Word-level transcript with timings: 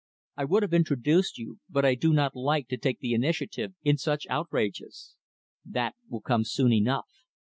I 0.35 0.45
would 0.45 0.63
have 0.63 0.73
introduced 0.73 1.37
you, 1.37 1.59
but 1.69 1.85
I 1.85 1.93
do 1.93 2.11
not 2.11 2.35
like 2.35 2.67
to 2.69 2.77
take 2.77 3.01
the 3.01 3.13
initiative 3.13 3.75
in 3.83 3.99
such 3.99 4.25
outrages. 4.31 5.15
That 5.63 5.93
will 6.09 6.21
come 6.21 6.43
soon 6.43 6.73
enough. 6.73 7.05